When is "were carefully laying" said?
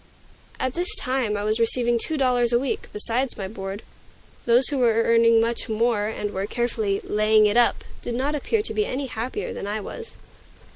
6.31-7.45